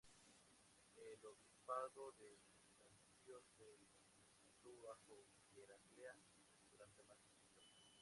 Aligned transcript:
El 0.95 1.23
obispado 1.27 2.13
de 2.17 2.35
Bizancio 2.55 3.43
se 3.55 3.67
mantuvo 3.67 4.87
bajo 4.87 5.27
Heraclea 5.53 6.15
durante 6.71 7.03
más 7.03 7.19
de 7.23 7.37
un 7.37 7.61
siglo. 7.61 7.91